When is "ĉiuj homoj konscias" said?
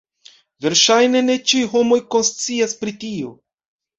1.51-2.75